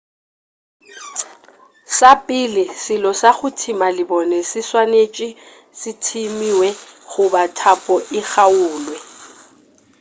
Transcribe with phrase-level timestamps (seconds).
[1.97, 5.27] sa pele selo sa go thima lebone se swanetše
[5.79, 6.69] se thimiwe
[7.11, 8.95] goba thapo e kgaulwe